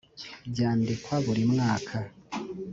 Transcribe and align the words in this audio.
byandikwa 0.51 1.15
burimwaka. 1.25 1.95